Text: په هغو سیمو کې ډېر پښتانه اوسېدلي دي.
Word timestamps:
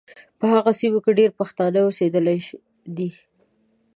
په 0.39 0.45
هغو 0.53 0.71
سیمو 0.79 0.99
کې 1.03 1.11
ډېر 1.19 1.29
پښتانه 1.39 1.79
اوسېدلي 1.83 2.37
دي. 2.97 3.09